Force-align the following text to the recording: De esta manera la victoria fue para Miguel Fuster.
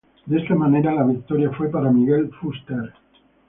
De 0.25 0.39
esta 0.39 0.55
manera 0.55 0.95
la 0.95 1.03
victoria 1.05 1.51
fue 1.51 1.69
para 1.69 1.91
Miguel 1.91 2.31
Fuster. 2.41 2.91